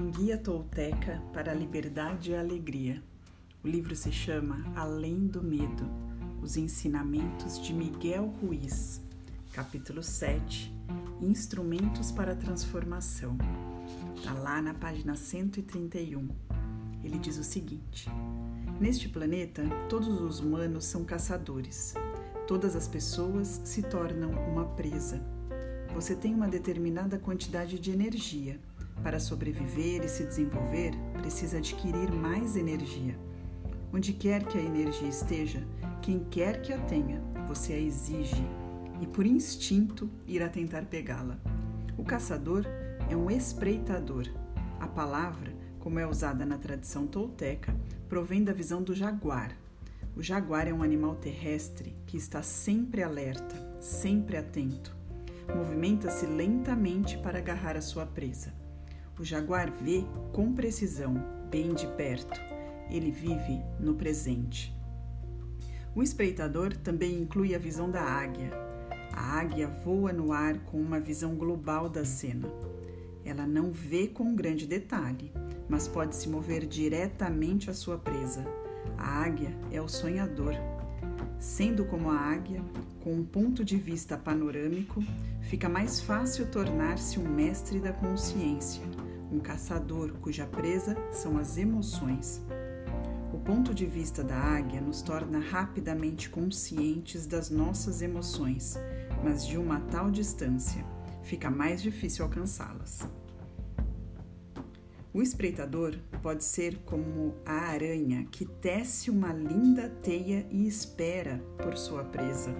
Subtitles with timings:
[0.00, 3.02] Um guia tolteca para a liberdade e a alegria.
[3.62, 5.86] O livro se chama Além do Medo:
[6.40, 9.02] Os Ensinamentos de Miguel Ruiz,
[9.52, 10.74] capítulo 7
[11.20, 13.36] Instrumentos para a Transformação.
[14.16, 16.30] Está lá na página 131.
[17.04, 18.08] Ele diz o seguinte:
[18.80, 21.92] Neste planeta, todos os humanos são caçadores.
[22.48, 25.22] Todas as pessoas se tornam uma presa.
[25.92, 28.58] Você tem uma determinada quantidade de energia
[29.02, 33.18] para sobreviver e se desenvolver, precisa adquirir mais energia.
[33.92, 35.66] Onde quer que a energia esteja,
[36.00, 38.44] quem quer que a tenha, você a exige
[39.00, 41.38] e, por instinto, irá tentar pegá-la.
[41.98, 42.64] O caçador
[43.10, 44.28] é um espreitador.
[44.78, 47.74] A palavra, como é usada na tradição tolteca,
[48.08, 49.56] provém da visão do jaguar.
[50.16, 54.96] O jaguar é um animal terrestre que está sempre alerta, sempre atento.
[55.54, 58.52] Movimenta-se lentamente para agarrar a sua presa.
[59.20, 62.40] O jaguar vê com precisão, bem de perto.
[62.88, 64.74] Ele vive no presente.
[65.94, 68.50] O espreitador também inclui a visão da águia.
[69.12, 72.48] A águia voa no ar com uma visão global da cena.
[73.22, 75.30] Ela não vê com grande detalhe,
[75.68, 78.42] mas pode se mover diretamente à sua presa.
[78.96, 80.54] A águia é o sonhador.
[81.38, 82.64] Sendo como a águia,
[83.04, 85.04] com um ponto de vista panorâmico,
[85.42, 88.82] fica mais fácil tornar-se um mestre da consciência
[89.30, 92.42] um caçador cuja presa são as emoções.
[93.32, 98.76] O ponto de vista da águia nos torna rapidamente conscientes das nossas emoções,
[99.22, 100.84] mas de uma tal distância
[101.22, 103.00] fica mais difícil alcançá-las.
[105.12, 111.76] O espreitador pode ser como a aranha que tece uma linda teia e espera por
[111.76, 112.54] sua presa.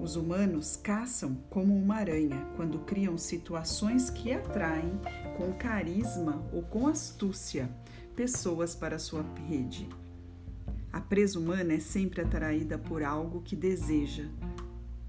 [0.00, 5.00] Os humanos caçam como uma aranha quando criam situações que atraem
[5.36, 7.70] com carisma ou com astúcia
[8.14, 9.88] pessoas para sua rede.
[10.92, 14.28] A presa humana é sempre atraída por algo que deseja,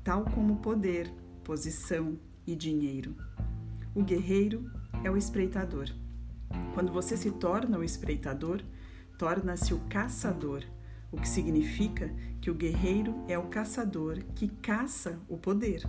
[0.04, 1.12] tal como poder,
[1.44, 3.16] posição e dinheiro.
[3.94, 4.70] O guerreiro
[5.04, 5.90] é o espreitador.
[6.74, 8.62] Quando você se torna o espreitador,
[9.18, 10.64] torna-se o caçador,
[11.16, 15.82] o que significa que o guerreiro é o caçador que caça o poder.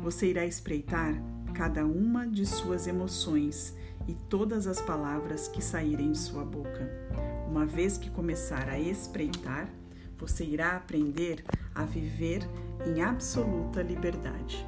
[0.00, 1.20] Você irá espreitar
[1.52, 6.88] cada uma de suas emoções e todas as palavras que saírem de sua boca.
[7.48, 9.68] Uma vez que começar a espreitar,
[10.16, 12.48] você irá aprender a viver
[12.86, 14.64] em absoluta liberdade.